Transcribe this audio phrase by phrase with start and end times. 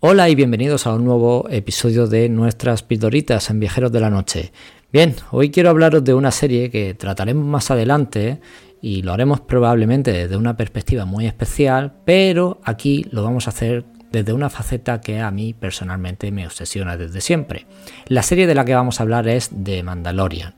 [0.00, 4.52] Hola y bienvenidos a un nuevo episodio de nuestras pildoritas en Viajeros de la Noche.
[4.92, 8.40] Bien, hoy quiero hablaros de una serie que trataremos más adelante
[8.80, 13.86] y lo haremos probablemente desde una perspectiva muy especial, pero aquí lo vamos a hacer
[14.12, 17.66] desde una faceta que a mí personalmente me obsesiona desde siempre.
[18.06, 20.54] La serie de la que vamos a hablar es de Mandalorian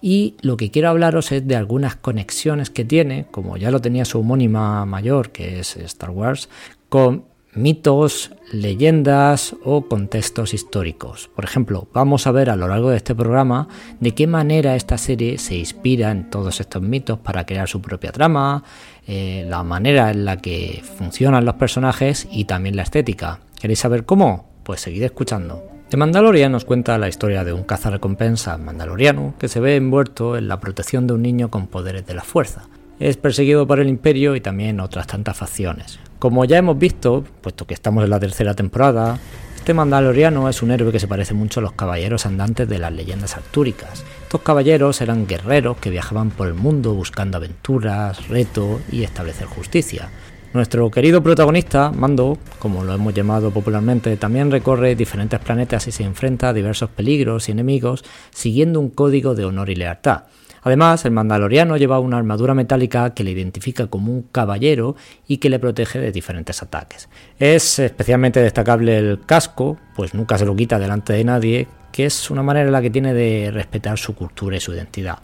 [0.00, 4.04] y lo que quiero hablaros es de algunas conexiones que tiene, como ya lo tenía
[4.04, 6.48] su homónima mayor, que es Star Wars,
[6.88, 11.30] con mitos, leyendas o contextos históricos.
[11.34, 13.68] Por ejemplo, vamos a ver a lo largo de este programa
[14.00, 18.12] de qué manera esta serie se inspira en todos estos mitos para crear su propia
[18.12, 18.64] trama,
[19.06, 23.40] eh, la manera en la que funcionan los personajes y también la estética.
[23.60, 24.48] ¿Queréis saber cómo?
[24.62, 25.62] Pues seguid escuchando.
[25.90, 30.48] The Mandalorian nos cuenta la historia de un cazarrecompensa mandaloriano que se ve envuelto en
[30.48, 32.64] la protección de un niño con poderes de la fuerza.
[33.00, 35.98] Es perseguido por el imperio y también otras tantas facciones.
[36.20, 39.18] Como ya hemos visto, puesto que estamos en la tercera temporada,
[39.56, 42.92] este mandaloriano es un héroe que se parece mucho a los caballeros andantes de las
[42.92, 44.04] leyendas artúricas.
[44.22, 50.10] Estos caballeros eran guerreros que viajaban por el mundo buscando aventuras, retos y establecer justicia.
[50.52, 56.04] Nuestro querido protagonista, Mando, como lo hemos llamado popularmente, también recorre diferentes planetas y se
[56.04, 60.24] enfrenta a diversos peligros y enemigos siguiendo un código de honor y lealtad.
[60.64, 64.96] Además, el mandaloriano lleva una armadura metálica que le identifica como un caballero
[65.28, 67.08] y que le protege de diferentes ataques.
[67.38, 72.30] Es especialmente destacable el casco, pues nunca se lo quita delante de nadie, que es
[72.30, 75.18] una manera en la que tiene de respetar su cultura y su identidad.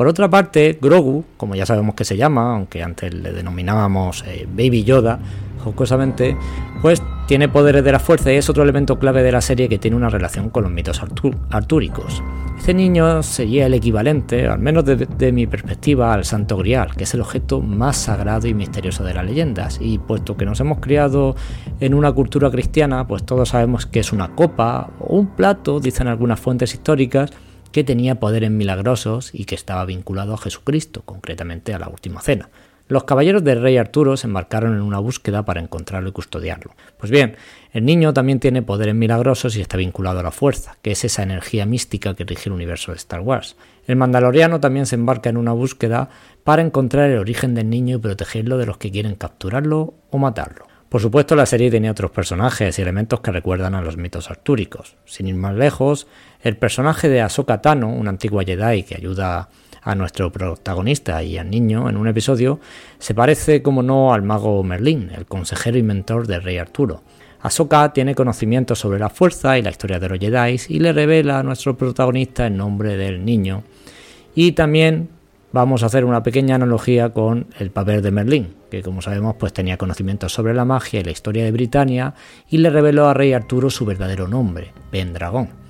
[0.00, 4.48] Por otra parte, Grogu, como ya sabemos que se llama, aunque antes le denominábamos eh,
[4.50, 5.18] Baby Yoda,
[5.62, 6.38] jocosamente,
[6.80, 9.76] pues tiene poderes de la fuerza y es otro elemento clave de la serie que
[9.78, 11.02] tiene una relación con los mitos
[11.50, 12.22] artúricos.
[12.56, 17.12] Este niño sería el equivalente, al menos desde mi perspectiva, al Santo Grial, que es
[17.12, 19.80] el objeto más sagrado y misterioso de las leyendas.
[19.82, 21.36] Y puesto que nos hemos criado
[21.78, 26.08] en una cultura cristiana, pues todos sabemos que es una copa o un plato, dicen
[26.08, 27.34] algunas fuentes históricas,
[27.72, 32.48] que tenía poderes milagrosos y que estaba vinculado a Jesucristo, concretamente a la última cena.
[32.90, 36.74] Los caballeros del rey Arturo se embarcaron en una búsqueda para encontrarlo y custodiarlo.
[36.98, 37.36] Pues bien,
[37.72, 41.22] el niño también tiene poderes milagrosos y está vinculado a la fuerza, que es esa
[41.22, 43.54] energía mística que rige el universo de Star Wars.
[43.86, 46.10] El mandaloriano también se embarca en una búsqueda
[46.42, 50.69] para encontrar el origen del niño y protegerlo de los que quieren capturarlo o matarlo.
[50.90, 54.96] Por supuesto, la serie tiene otros personajes y elementos que recuerdan a los mitos artúricos.
[55.04, 56.08] Sin ir más lejos,
[56.42, 59.48] el personaje de Ahsoka Tano, una antigua Jedi que ayuda
[59.82, 62.58] a nuestro protagonista y al niño en un episodio,
[62.98, 67.04] se parece, como no, al mago Merlín, el consejero y mentor del rey Arturo.
[67.40, 71.38] Ahsoka tiene conocimiento sobre la fuerza y la historia de los Jedi y le revela
[71.38, 73.62] a nuestro protagonista el nombre del niño.
[74.34, 75.08] Y también
[75.52, 79.52] vamos a hacer una pequeña analogía con el papel de Merlín, que como sabemos pues
[79.52, 82.14] tenía conocimientos sobre la magia y la historia de Britania
[82.48, 85.60] y le reveló a Rey Arturo su verdadero nombre, Pendragón.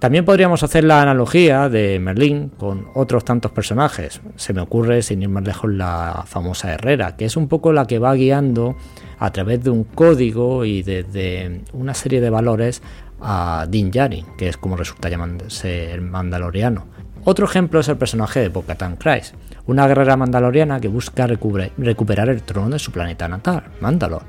[0.00, 4.22] También podríamos hacer la analogía de Merlín con otros tantos personajes.
[4.36, 7.86] Se me ocurre, sin ir más lejos, la famosa Herrera, que es un poco la
[7.86, 8.76] que va guiando
[9.18, 12.80] a través de un código y de, una serie de valores
[13.20, 16.86] a Din Djarin, que es como resulta llamándose el mandaloriano.
[17.24, 18.96] Otro ejemplo es el personaje de Bo-Katan
[19.66, 24.22] una guerrera mandaloriana que busca recuperar el trono de su planeta natal, Mandalor.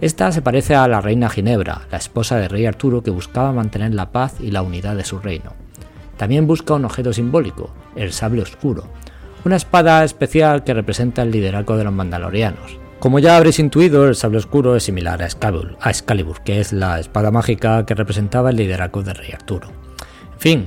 [0.00, 3.94] Esta se parece a la reina Ginebra, la esposa del rey Arturo que buscaba mantener
[3.94, 5.52] la paz y la unidad de su reino.
[6.18, 8.84] También busca un objeto simbólico, el sable oscuro,
[9.44, 12.78] una espada especial que representa el liderazgo de los mandalorianos.
[12.98, 16.72] Como ya habréis intuido, el sable oscuro es similar a Excalibur, a Excalibur, que es
[16.72, 19.68] la espada mágica que representaba el liderazgo del rey Arturo.
[20.34, 20.66] En fin,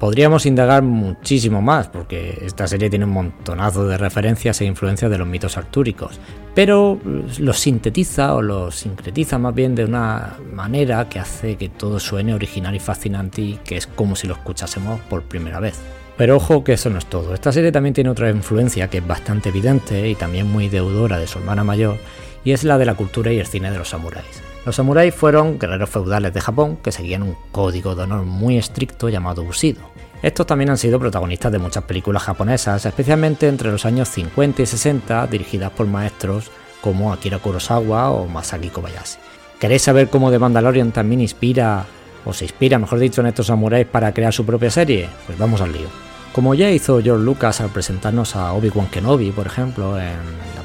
[0.00, 5.18] Podríamos indagar muchísimo más, porque esta serie tiene un montonazo de referencias e influencias de
[5.18, 6.18] los mitos artúricos,
[6.54, 6.98] pero
[7.38, 12.32] los sintetiza o los sincretiza más bien de una manera que hace que todo suene
[12.32, 15.78] original y fascinante y que es como si lo escuchásemos por primera vez.
[16.16, 19.06] Pero ojo que eso no es todo, esta serie también tiene otra influencia que es
[19.06, 21.98] bastante evidente y también muy deudora de su hermana mayor,
[22.42, 24.49] y es la de la cultura y el cine de los samuráis.
[24.66, 29.08] Los samuráis fueron guerreros feudales de Japón que seguían un código de honor muy estricto
[29.08, 29.80] llamado Bushido.
[30.22, 34.66] Estos también han sido protagonistas de muchas películas japonesas, especialmente entre los años 50 y
[34.66, 36.50] 60, dirigidas por maestros
[36.82, 39.18] como Akira Kurosawa o Masaki Kobayashi.
[39.58, 41.86] ¿Queréis saber cómo The Mandalorian también inspira,
[42.26, 45.08] o se inspira, mejor dicho, en estos samuráis para crear su propia serie?
[45.26, 45.88] Pues vamos al lío.
[46.34, 50.18] Como ya hizo George Lucas al presentarnos a Obi-Wan Kenobi, por ejemplo, en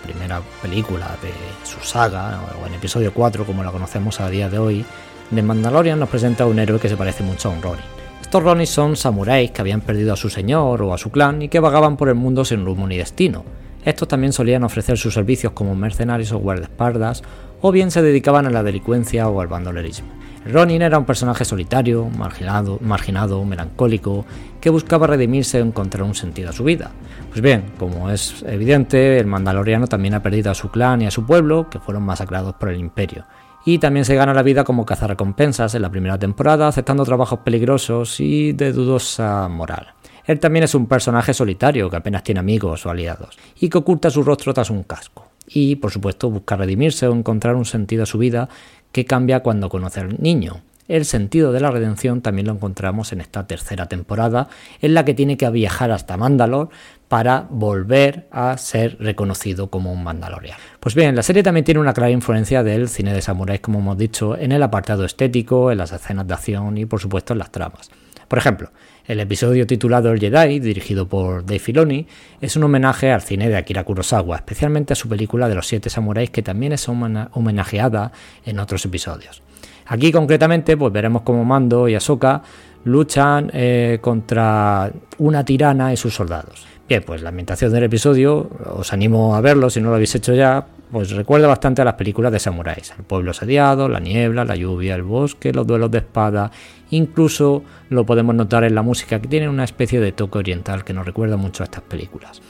[0.06, 1.32] primera película de
[1.64, 4.86] su saga, o en episodio 4, como la conocemos a día de hoy,
[5.34, 7.84] The Mandalorian nos presenta un héroe que se parece mucho a un Ronin.
[8.22, 11.50] Estos Ronin son samuráis que habían perdido a su señor o a su clan y
[11.50, 13.44] que vagaban por el mundo sin rumbo ni destino.
[13.84, 17.24] Estos también solían ofrecer sus servicios como mercenarios o guardaespaldas
[17.62, 20.25] o bien se dedicaban a la delincuencia o al bandolerismo.
[20.46, 24.26] Ronin era un personaje solitario, marginado, melancólico,
[24.62, 26.92] que buscaba redimirse o encontrar un sentido a su vida.
[27.30, 31.12] Pues bien, como es evidente, el mandaloriano también ha perdido a su clan y a
[31.12, 33.26] su pueblo, que fueron masacrados por el imperio.
[33.66, 38.20] Y también se gana la vida como cazarrecompensas en la primera temporada, aceptando trabajos peligrosos
[38.20, 39.96] y de dudosa moral.
[40.26, 44.12] Él también es un personaje solitario que apenas tiene amigos o aliados, y que oculta
[44.12, 45.30] su rostro tras un casco.
[45.48, 48.50] Y, por supuesto, busca redimirse o encontrar un sentido a su vida
[48.96, 50.62] que cambia cuando conoce al niño.
[50.88, 54.48] El sentido de la redención también lo encontramos en esta tercera temporada,
[54.82, 56.70] en la que tiene que viajar hasta Mandalor
[57.10, 60.58] para volver a ser reconocido como un Mandalorian.
[60.80, 63.98] Pues bien, la serie también tiene una clara influencia del cine de samuráis, como hemos
[63.98, 67.52] dicho, en el apartado estético, en las escenas de acción y por supuesto en las
[67.52, 67.92] tramas.
[68.30, 68.70] Por ejemplo,
[69.08, 72.08] el episodio titulado El Jedi, dirigido por Dave Filoni,
[72.42, 75.90] es un homenaje al cine de Akira Kurosawa, especialmente a su película de los siete
[75.90, 78.12] samuráis que también es homenajeada
[78.46, 79.42] en otros episodios.
[79.86, 82.42] Aquí concretamente pues veremos cómo Mando y Ahsoka
[82.86, 86.66] luchan eh, contra una tirana y sus soldados.
[86.88, 90.34] Bien, pues la ambientación del episodio, os animo a verlo si no lo habéis hecho
[90.34, 92.94] ya, pues recuerda bastante a las películas de samuráis.
[92.98, 96.52] El pueblo asediado, la niebla, la lluvia, el bosque, los duelos de espada.
[96.92, 100.94] Incluso lo podemos notar en la música que tiene una especie de toque oriental que
[100.94, 102.42] nos recuerda mucho a estas películas.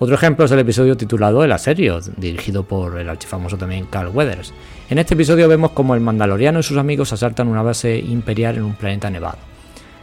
[0.00, 4.52] Otro ejemplo es el episodio titulado El Aserio, dirigido por el archifamoso también Carl Weathers.
[4.90, 8.64] En este episodio vemos como el Mandaloriano y sus amigos asaltan una base imperial en
[8.64, 9.38] un planeta nevado.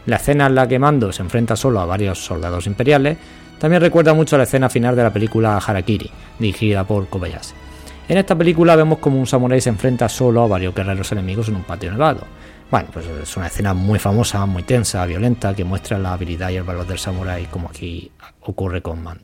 [0.06, 3.18] La escena en la que Mando se enfrenta solo a varios soldados imperiales
[3.58, 7.68] también recuerda mucho a la escena final de la película Harakiri, dirigida por Kobayashi.
[8.10, 11.54] En esta película vemos como un samurái se enfrenta solo a varios guerreros enemigos en
[11.54, 12.22] un patio nevado.
[12.68, 16.56] Bueno, pues es una escena muy famosa, muy tensa, violenta, que muestra la habilidad y
[16.56, 18.10] el valor del samurái como aquí
[18.40, 19.20] ocurre con Man.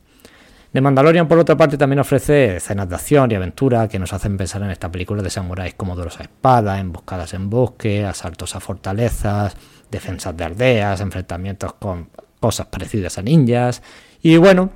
[0.71, 4.37] The Mandalorian, por otra parte, también ofrece escenas de acción y aventura que nos hacen
[4.37, 8.61] pensar en esta película de samuráis como duelos a espada, emboscadas en bosque, asaltos a
[8.61, 9.57] fortalezas,
[9.91, 12.07] defensas de aldeas, enfrentamientos con
[12.39, 13.83] cosas parecidas a ninjas,
[14.21, 14.71] y bueno,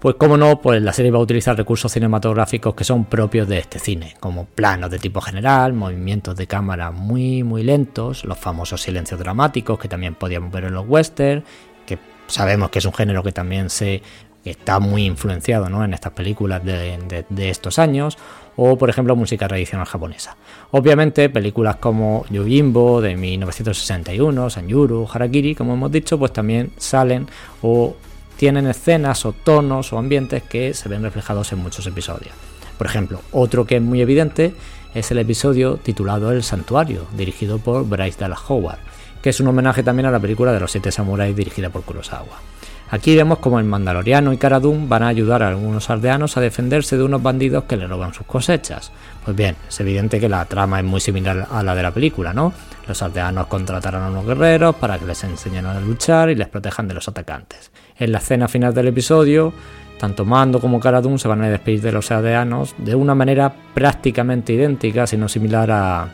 [0.00, 3.58] pues como no, pues la serie va a utilizar recursos cinematográficos que son propios de
[3.58, 8.82] este cine, como planos de tipo general, movimientos de cámara muy muy lentos, los famosos
[8.82, 11.44] silencios dramáticos que también podíamos ver en los westerns,
[11.86, 14.02] que sabemos que es un género que también se
[14.44, 15.84] está muy influenciado ¿no?
[15.84, 18.18] en estas películas de, estos años,
[18.56, 20.36] o por ejemplo música tradicional japonesa.
[20.72, 27.28] Obviamente películas como Yojimbo de 1961, Sanjuro, Harakiri, como hemos dicho, pues también salen
[27.62, 27.96] o
[28.36, 32.34] tienen escenas o tonos o ambientes que se ven reflejados en muchos episodios.
[32.78, 34.54] Por ejemplo, otro que es muy evidente
[34.94, 38.78] es el episodio titulado El Santuario, dirigido por Bryce Dallas Howard,
[39.22, 42.40] que es un homenaje también a la película de los siete samuráis dirigida por Kurosawa.
[42.92, 46.98] Aquí vemos como el Mandaloriano y Cara van a ayudar a algunos aldeanos a defenderse
[46.98, 48.92] de unos bandidos que le roban sus cosechas.
[49.24, 52.34] Pues bien, es evidente que la trama es muy similar a la de la película,
[52.34, 52.52] ¿no?
[52.86, 56.86] Los aldeanos contratarán a unos guerreros para que les enseñen a luchar y les protejan
[56.86, 57.70] de los atacantes.
[57.98, 59.52] En la escena final del episodio,
[59.98, 64.52] tanto Mando como Cara se van a despedir de los aldeanos de una manera prácticamente
[64.52, 66.08] idéntica, si no similar a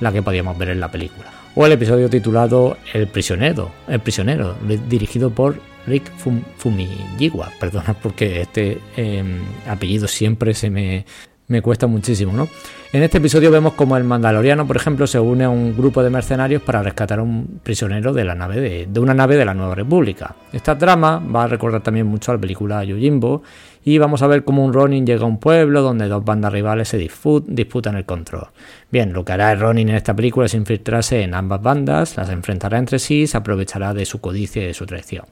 [0.00, 1.26] la que podíamos ver en la película.
[1.54, 4.54] O el episodio titulado El prisionero, el prisionero,
[4.88, 6.10] dirigido por Rick
[6.56, 11.04] Fumijiwa, perdona porque este em, apellido siempre se me,
[11.48, 12.48] me cuesta muchísimo, ¿no?
[12.92, 16.10] En este episodio vemos como el Mandaloriano, por ejemplo, se une a un grupo de
[16.10, 20.34] mercenarios para rescatar a un prisionero de una nave de la Nueva República.
[20.52, 23.42] Esta trama va a recordar también mucho a la película Yojimbo
[23.84, 26.88] y vamos a ver cómo un Ronin llega a un pueblo donde dos bandas rivales
[26.88, 28.48] se disputan el control.
[28.90, 32.28] Bien, lo que hará el Ronin en esta película es infiltrarse en ambas bandas, las
[32.30, 35.24] enfrentará entre sí y se aprovechará de su codicia y de su traición.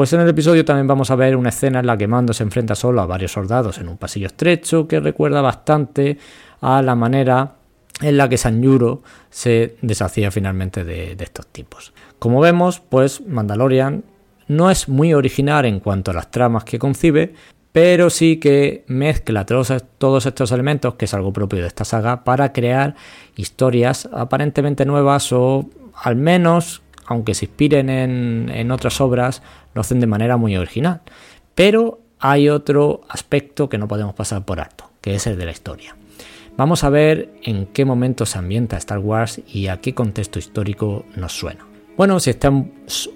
[0.00, 2.42] Pues en el episodio también vamos a ver una escena en la que Mando se
[2.42, 6.16] enfrenta solo a varios soldados en un pasillo estrecho que recuerda bastante
[6.62, 7.56] a la manera
[8.00, 11.92] en la que Sanjuro se deshacía finalmente de, de, estos tipos.
[12.18, 14.02] Como vemos, pues Mandalorian
[14.48, 17.34] no es muy original en cuanto a las tramas que concibe,
[17.70, 22.24] pero sí que mezcla todos, todos estos elementos, que es algo propio de esta saga,
[22.24, 22.94] para crear
[23.36, 26.80] historias aparentemente nuevas o al menos
[27.10, 29.42] aunque se inspiren en, otras obras,
[29.74, 31.00] lo hacen de manera muy original.
[31.56, 35.50] Pero hay otro aspecto que no podemos pasar por alto, que es el de la
[35.50, 35.96] historia.
[36.56, 41.04] Vamos a ver en qué momento se ambienta Star Wars y a qué contexto histórico
[41.16, 41.66] nos suena.
[41.96, 42.52] Bueno, si estás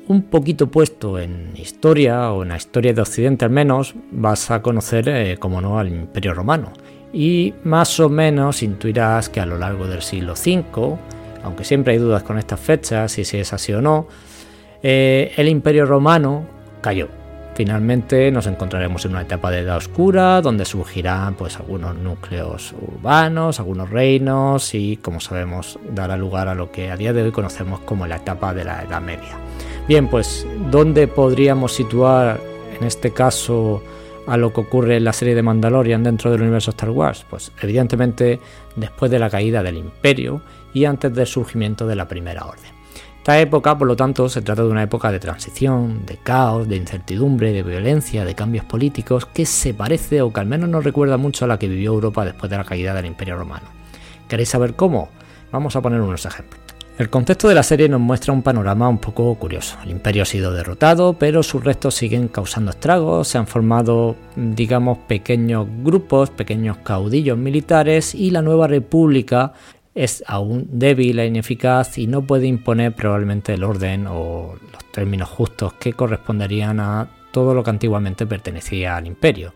[0.09, 4.61] un poquito puesto en historia o en la historia de Occidente al menos, vas a
[4.61, 6.73] conocer, eh, como no, al Imperio Romano.
[7.13, 10.99] Y más o menos intuirás que a lo largo del siglo V
[11.45, 14.09] aunque siempre hay dudas con estas fechas y si es así o no,
[14.83, 16.45] eh, el imperio romano
[16.81, 17.09] cayó.
[17.55, 23.61] Finalmente nos encontraremos en una etapa de edad oscura donde surgirán pues algunos núcleos urbanos,
[23.61, 27.79] algunos reinos y como sabemos dará lugar a lo que a día de hoy conocemos
[27.81, 29.39] como la etapa de la Edad Media.
[29.87, 32.41] Bien, pues ¿dónde podríamos situar
[32.77, 33.85] en este caso
[34.27, 37.25] a lo que ocurre en la serie de Mandalorian dentro del universo Star Wars?
[37.31, 38.41] Pues evidentemente
[38.75, 40.43] después de la caída del imperio
[40.75, 42.75] y antes del surgimiento de la Primera Orden.
[43.25, 46.77] Esta época, por lo tanto, se trata de una época de transición, de caos, de
[46.77, 51.17] incertidumbre, de violencia, de cambios políticos, que se parece o que al menos nos recuerda
[51.17, 53.65] mucho a la que vivió Europa después de la caída del Imperio Romano.
[54.29, 55.09] ¿Queréis saber cómo?
[55.51, 56.61] Vamos a poner unos ejemplos.
[56.99, 59.79] El contexto de la serie nos muestra un panorama un poco curioso.
[59.83, 64.99] El imperio ha sido derrotado, pero sus restos siguen causando estragos, se han formado, digamos,
[64.99, 69.55] pequeños grupos, pequeños caudillos militares y la nueva república
[69.95, 75.29] es aún débil e ineficaz y no puede imponer probablemente el orden o los términos
[75.29, 79.55] justos que corresponderían a todo lo que antiguamente pertenecía al imperio.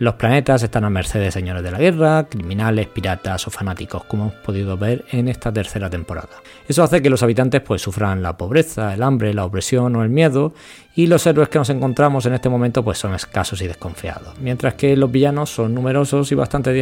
[0.00, 4.22] Los planetas están a merced de señores de la guerra, criminales, piratas o fanáticos, como
[4.22, 6.30] hemos podido ver en esta tercera temporada.
[6.66, 10.08] Eso hace que los habitantes pues sufran la pobreza, el hambre, la opresión o el
[10.08, 10.54] miedo,
[10.94, 14.72] y los héroes que nos encontramos en este momento pues son escasos y desconfiados, mientras
[14.72, 16.72] que los villanos son numerosos y bastante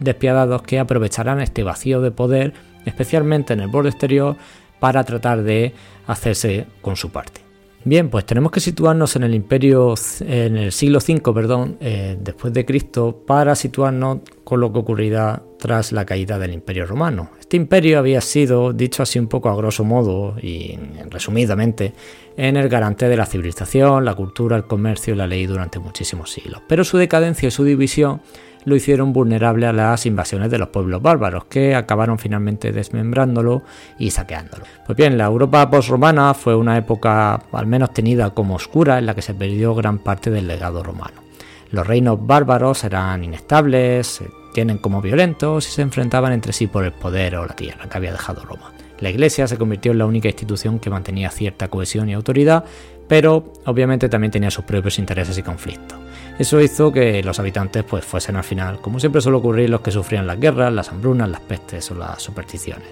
[0.00, 2.54] despiadados que aprovecharán este vacío de poder,
[2.86, 4.34] especialmente en el borde exterior,
[4.80, 5.74] para tratar de
[6.08, 7.43] hacerse con su parte.
[7.86, 12.50] Bien, pues tenemos que situarnos en el imperio, en el siglo V, perdón, eh, después
[12.54, 17.30] de Cristo, para situarnos con lo que ocurrirá tras la caída del imperio romano.
[17.38, 20.78] Este imperio había sido, dicho así un poco a grosso modo y
[21.10, 21.92] resumidamente,
[22.38, 26.30] en el garante de la civilización, la cultura, el comercio y la ley durante muchísimos
[26.30, 26.62] siglos.
[26.66, 28.22] Pero su decadencia y su división
[28.64, 33.62] lo hicieron vulnerable a las invasiones de los pueblos bárbaros, que acabaron finalmente desmembrándolo
[33.98, 34.64] y saqueándolo.
[34.86, 39.14] Pues bien, la Europa postromana fue una época al menos tenida como oscura en la
[39.14, 41.22] que se perdió gran parte del legado romano.
[41.70, 46.92] Los reinos bárbaros eran inestables, tienen como violentos y se enfrentaban entre sí por el
[46.92, 48.72] poder o la tierra que había dejado Roma.
[49.00, 52.64] La Iglesia se convirtió en la única institución que mantenía cierta cohesión y autoridad,
[53.08, 56.03] pero obviamente también tenía sus propios intereses y conflictos.
[56.38, 59.92] Eso hizo que los habitantes pues, fuesen al final, como siempre suele ocurrir, los que
[59.92, 62.88] sufrían las guerras, las hambrunas, las pestes o las supersticiones.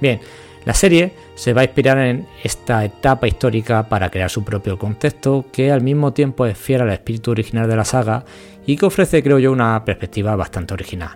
[0.00, 0.20] Bien,
[0.64, 5.44] la serie se va a inspirar en esta etapa histórica para crear su propio contexto,
[5.52, 8.24] que al mismo tiempo es fiel al espíritu original de la saga
[8.64, 11.10] y que ofrece, creo yo, una perspectiva bastante original.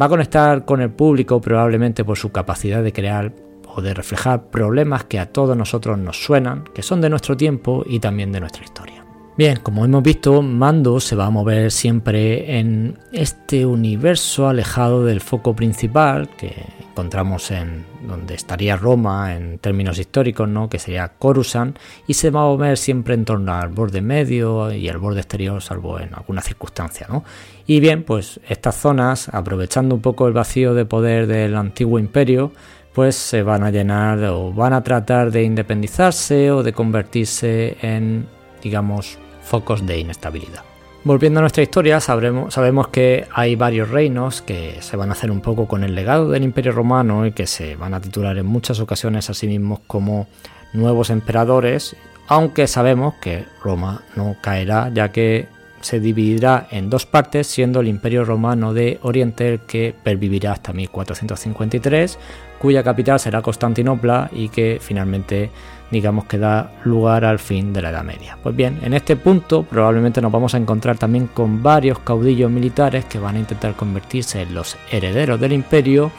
[0.00, 3.32] Va a conectar con el público probablemente por su capacidad de crear
[3.74, 7.84] o de reflejar problemas que a todos nosotros nos suenan, que son de nuestro tiempo
[7.86, 8.91] y también de nuestra historia.
[9.34, 15.22] Bien, como hemos visto, Mando se va a mover siempre en este universo alejado del
[15.22, 16.54] foco principal que
[16.90, 20.68] encontramos en donde estaría Roma en términos históricos, ¿no?
[20.68, 24.86] que sería Coruscant, y se va a mover siempre en torno al borde medio y
[24.90, 27.06] al borde exterior, salvo en alguna circunstancia.
[27.08, 27.24] ¿no?
[27.66, 32.52] Y bien, pues estas zonas, aprovechando un poco el vacío de poder del antiguo imperio,
[32.92, 38.26] pues se van a llenar o van a tratar de independizarse o de convertirse en
[38.62, 40.64] digamos, focos de inestabilidad.
[41.04, 45.40] Volviendo a nuestra historia, sabemos que hay varios reinos que se van a hacer un
[45.40, 48.78] poco con el legado del Imperio Romano y que se van a titular en muchas
[48.78, 50.28] ocasiones a sí mismos como
[50.72, 51.96] nuevos emperadores,
[52.28, 55.48] aunque sabemos que Roma no caerá ya que
[55.80, 60.72] se dividirá en dos partes, siendo el Imperio Romano de Oriente el que pervivirá hasta
[60.72, 62.18] 1453,
[62.60, 65.50] cuya capital será Constantinopla y que finalmente
[65.92, 68.38] digamos que da lugar al fin de la Edad Media.
[68.42, 73.04] Pues bien, en este punto probablemente nos vamos a encontrar también con varios caudillos militares
[73.04, 76.10] que van a intentar convertirse en los herederos del imperio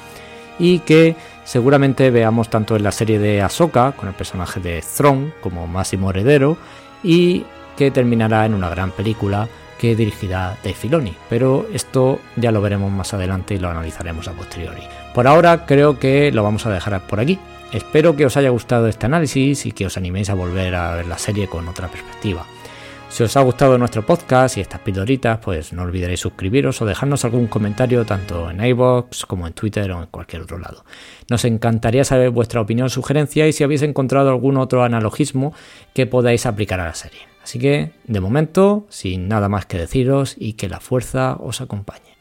[0.60, 5.34] y que seguramente veamos tanto en la serie de Ahsoka con el personaje de Thrawn
[5.42, 6.56] como máximo heredero
[7.04, 7.44] y
[7.76, 9.48] que terminará en una gran película
[9.80, 14.34] que dirigirá Dave Filoni, pero esto ya lo veremos más adelante y lo analizaremos a
[14.34, 14.84] posteriori.
[15.14, 17.40] Por ahora creo que lo vamos a dejar por aquí.
[17.74, 21.08] Espero que os haya gustado este análisis y que os animéis a volver a ver
[21.08, 22.46] la serie con otra perspectiva.
[23.10, 27.26] Si os ha gustado nuestro podcast y estas pildoritas, pues no olvidaréis suscribiros o dejarnos
[27.26, 30.86] algún comentario tanto en iVoox como en Twitter o en cualquier otro lado.
[31.30, 35.54] Nos encantaría saber vuestra opinión sugerencia y si habéis encontrado algún otro analogismo
[35.96, 37.22] que podáis aplicar a la serie.
[37.44, 42.13] Así que, de momento, sin nada más que deciros y que la fuerza os acompañe.